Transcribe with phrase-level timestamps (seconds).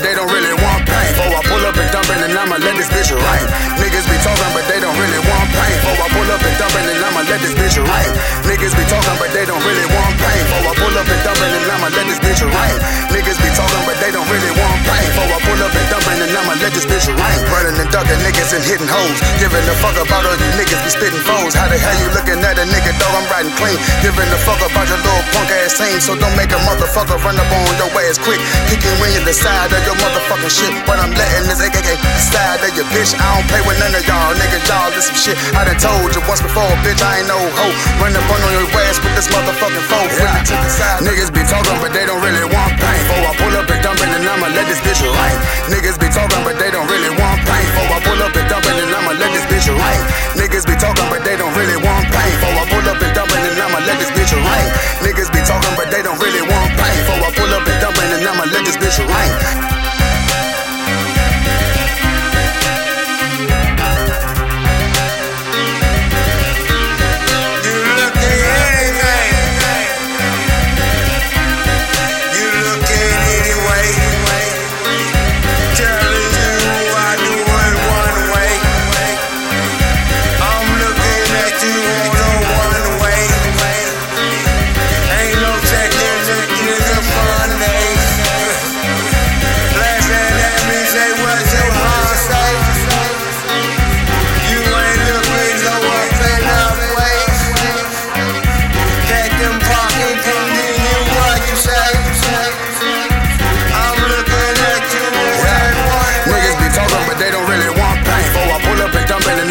[0.00, 1.12] they don't really want pain.
[1.20, 3.46] Oh, I pull up and dump and I'ma let this bitch rain.
[3.76, 5.76] Niggas be talking, but they don't really want pain.
[5.84, 8.10] Oh, I pull up and dump and I'ma let this bitch rain.
[8.48, 10.42] Niggas be talking, but they don't really want pain.
[10.56, 12.76] Oh, I pull up and dump and I'ma let this bitch rain.
[13.12, 15.08] Niggas be talking, but they don't really want pain.
[15.20, 17.49] Oh, I pull up and dump and I'ma let this bitch rain.
[17.90, 19.18] Ducking niggas and hitting hoes.
[19.42, 21.58] Giving a fuck about all you niggas be spitting foes.
[21.58, 23.18] How the hell you looking at a nigga, dog?
[23.18, 23.74] I'm riding clean.
[23.98, 25.98] Giving a fuck about your little punk ass team.
[25.98, 28.38] So don't make a motherfucker run up on your ass quick.
[28.70, 30.70] Kicking when you decide of your motherfucking shit.
[30.86, 31.98] What I'm letting this AKK
[32.30, 33.10] side of your bitch.
[33.18, 34.70] I don't play with none of y'all niggas.
[34.70, 35.36] Y'all this some shit.
[35.58, 37.02] I done told you once before, bitch.
[37.02, 37.74] I ain't no hoe.
[37.98, 40.10] Run up on your ass with this motherfucking phone.
[40.14, 40.38] Yeah.
[40.46, 41.02] To the side.
[41.02, 43.02] Niggas be talking, but they don't really want pain.
[43.02, 44.46] Before I pull up and dump it, and I'ma
[54.30, 54.72] bitch right.
[55.02, 55.39] Niggas be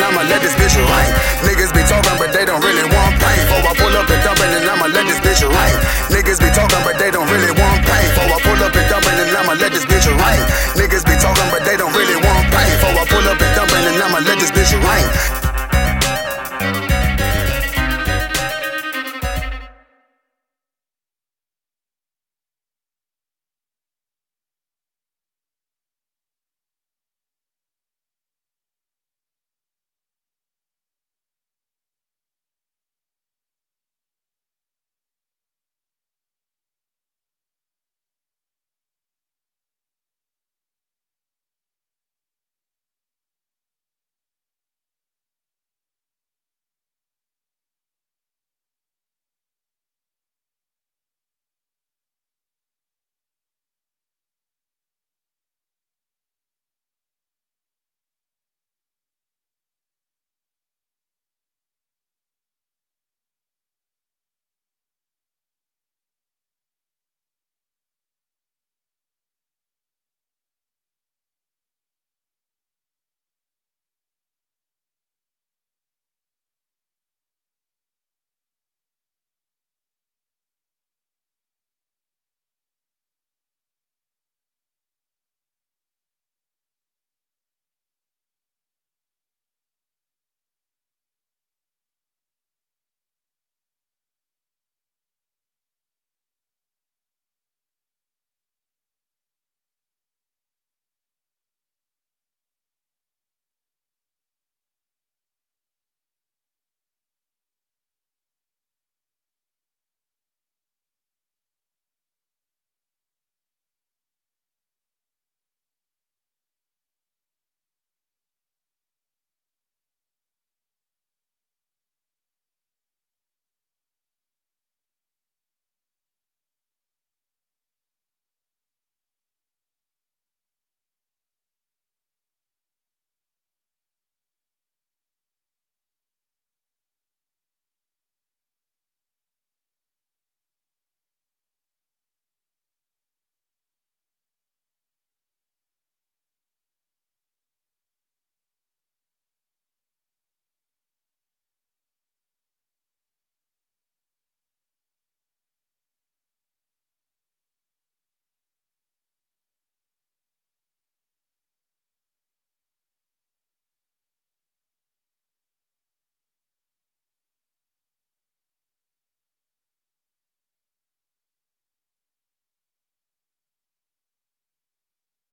[0.10, 1.14] I'ma let this bitch right.
[1.46, 2.18] Niggas be talking,